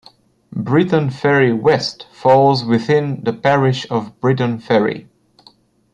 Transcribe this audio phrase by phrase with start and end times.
[0.55, 5.07] Briton Ferry West falls within the parish of Briton Ferry.